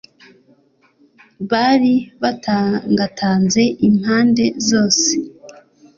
bari 1.49 1.93
bantangatanze 2.21 3.61
impande 3.87 4.45
zose 4.69 5.09